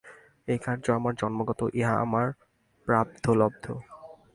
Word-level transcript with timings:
এই 0.47 0.59
কার্য 0.65 0.85
আমার 0.91 1.13
জন্মগত, 1.15 1.61
ইহা 1.73 1.95
আমার 1.99 2.27
প্রারব্ধ-লব্ধ। 2.87 3.65